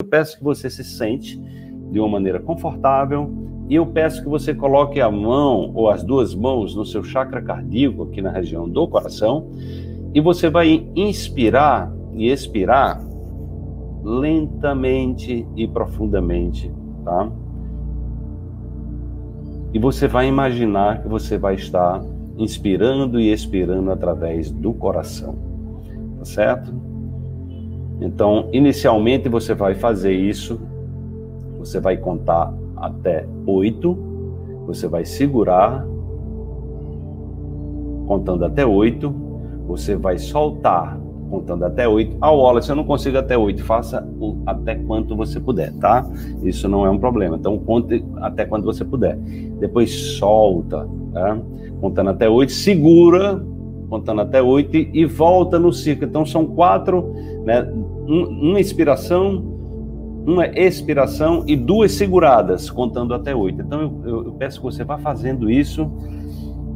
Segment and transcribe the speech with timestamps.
[0.00, 1.36] Eu peço que você se sente
[1.90, 3.34] de uma maneira confortável
[3.68, 7.42] e eu peço que você coloque a mão ou as duas mãos no seu chakra
[7.42, 9.50] cardíaco, aqui na região do coração,
[10.14, 13.04] e você vai inspirar e expirar
[14.04, 16.72] lentamente e profundamente,
[17.04, 17.28] tá?
[19.74, 22.00] E você vai imaginar que você vai estar
[22.36, 25.34] inspirando e expirando através do coração,
[26.20, 26.87] tá certo?
[28.00, 30.60] Então, inicialmente você vai fazer isso,
[31.58, 33.96] você vai contar até oito,
[34.66, 35.84] você vai segurar,
[38.06, 39.14] contando até oito,
[39.66, 40.98] você vai soltar,
[41.28, 42.16] contando até oito.
[42.20, 46.06] Ah, Wallace, eu não consigo até oito, faça o, até quanto você puder, tá?
[46.42, 47.36] Isso não é um problema.
[47.36, 49.16] Então, conte até quanto você puder.
[49.58, 51.38] Depois solta, tá?
[51.80, 53.42] contando até oito, segura
[53.88, 56.08] contando até oito e volta no círculo.
[56.08, 57.62] Então são quatro, né?
[58.06, 59.44] uma inspiração,
[60.26, 63.62] uma expiração e duas seguradas, contando até oito.
[63.62, 65.90] Então eu, eu, eu, peço que você vá fazendo isso.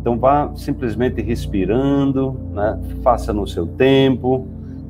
[0.00, 2.80] Então vá simplesmente respirando, né?
[3.02, 4.48] faça no seu tempo,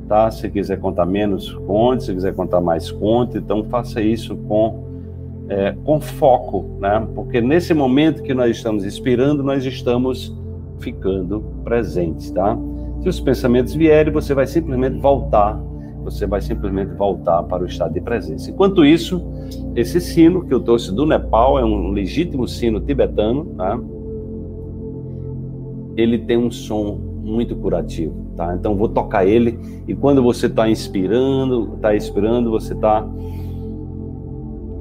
[0.09, 0.31] tá?
[0.31, 2.05] Se quiser contar menos, conte.
[2.05, 3.37] Se quiser contar mais, conte.
[3.37, 4.91] Então faça isso com
[5.49, 7.07] é, com foco, né?
[7.15, 10.35] Porque nesse momento que nós estamos inspirando, nós estamos
[10.83, 12.59] ficando presentes, tá?
[13.03, 15.61] Se os pensamentos vierem, você vai simplesmente voltar,
[16.05, 18.51] você vai simplesmente voltar para o estado de presença.
[18.51, 19.25] Enquanto isso,
[19.75, 23.79] esse sino que eu trouxe do Nepal é um legítimo sino tibetano, tá?
[25.97, 28.55] Ele tem um som muito curativo, tá?
[28.55, 33.07] Então vou tocar ele e quando você está inspirando, está expirando, você está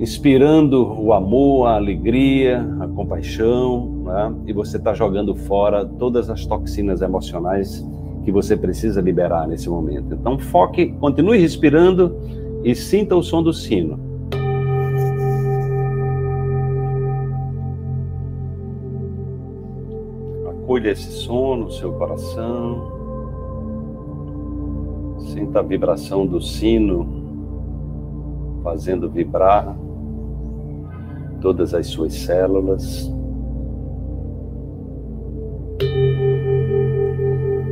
[0.01, 4.33] inspirando o amor, a alegria, a compaixão, né?
[4.47, 7.87] e você está jogando fora todas as toxinas emocionais
[8.23, 10.15] que você precisa liberar nesse momento.
[10.15, 12.17] Então foque, continue respirando
[12.63, 13.99] e sinta o som do sino.
[20.49, 22.91] Acolha esse som no seu coração.
[25.31, 27.21] Sinta a vibração do sino
[28.63, 29.75] fazendo vibrar
[31.41, 33.11] todas as suas células,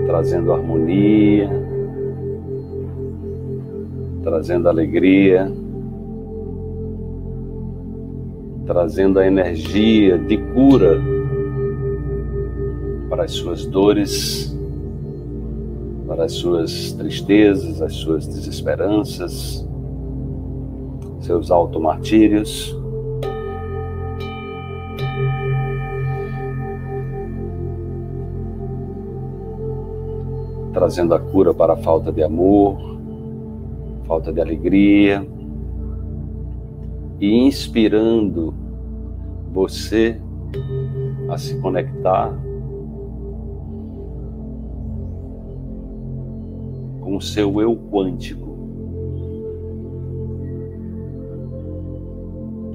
[0.07, 1.49] trazendo harmonia,
[4.23, 5.51] trazendo alegria,
[8.65, 10.99] trazendo a energia de cura
[13.07, 14.55] para as suas dores,
[16.07, 19.67] para as suas tristezas, as suas desesperanças,
[21.21, 22.78] seus automartírios.
[30.73, 32.77] Trazendo a cura para a falta de amor,
[34.05, 35.25] falta de alegria
[37.19, 38.53] e inspirando
[39.51, 40.19] você
[41.29, 42.33] a se conectar
[47.01, 48.49] com o seu eu quântico.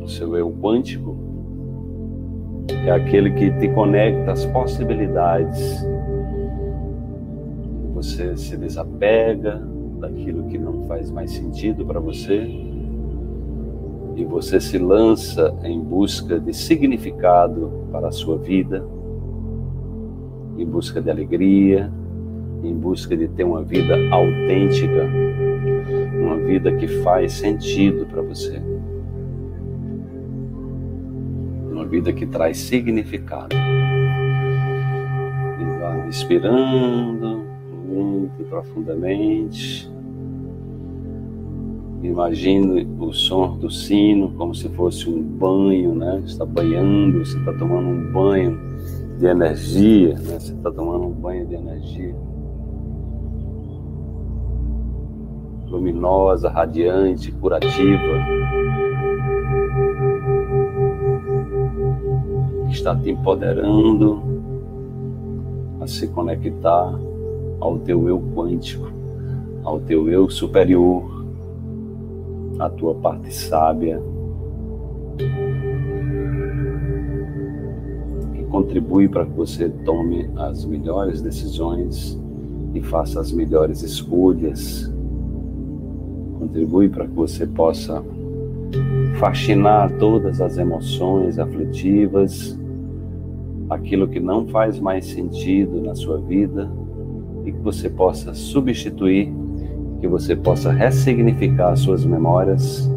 [0.03, 1.16] O seu eu quântico
[2.87, 5.84] é aquele que te conecta às possibilidades
[8.04, 9.62] você se desapega
[9.98, 12.47] daquilo que não faz mais sentido para você
[14.15, 18.87] e você se lança em busca de significado para a sua vida,
[20.59, 21.91] em busca de alegria,
[22.62, 25.09] em busca de ter uma vida autêntica,
[26.21, 28.62] uma vida que faz sentido para você,
[31.72, 33.56] uma vida que traz significado.
[35.59, 37.34] E vai inspirando lento
[38.54, 39.91] profundamente.
[42.03, 46.20] Imagine o som do sino como se fosse um banho, né?
[46.20, 48.56] Você está banhando, você está tomando um banho
[49.19, 50.38] de energia, né?
[50.38, 52.15] Você está tomando um banho de energia.
[55.66, 57.75] Luminosa, radiante, curativa.
[62.66, 64.22] Que está te empoderando
[65.80, 66.92] a se conectar
[67.60, 68.91] ao teu eu quântico,
[69.62, 71.24] ao teu eu superior,
[72.59, 74.01] à tua parte sábia,
[78.34, 82.21] que contribui para que você tome as melhores decisões
[82.74, 84.92] e faça as melhores escolhas.
[86.39, 88.04] Contribui para que você possa
[89.18, 92.59] faxinar todas as emoções aflitivas,
[93.71, 96.71] aquilo que não faz mais sentido na sua vida
[97.44, 99.32] e que você possa substituir,
[100.00, 102.91] que você possa ressignificar suas memórias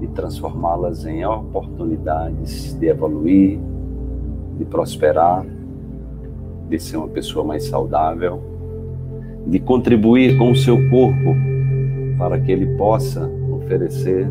[0.00, 3.58] e transformá-las em oportunidades de evoluir,
[4.56, 5.44] de prosperar,
[6.68, 8.40] de ser uma pessoa mais saudável,
[9.46, 11.34] de contribuir com o seu corpo
[12.18, 14.28] para que ele possa oferecer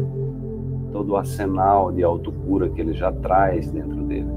[0.92, 4.30] todo o arsenal de autocura que ele já traz dentro dele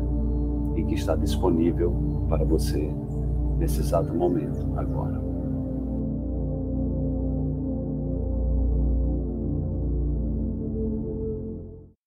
[0.76, 1.94] e que está disponível
[2.28, 2.90] para você
[3.60, 5.20] nesse exato momento, agora.